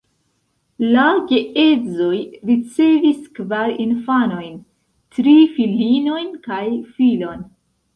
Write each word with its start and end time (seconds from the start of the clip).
La 0.95 1.03
geedzoj 1.31 2.15
ricevis 2.51 3.21
kvar 3.37 3.77
infanojn: 3.87 4.59
tri 5.17 5.39
filinojn 5.57 6.37
kaj 6.51 6.69
filon. 7.01 7.51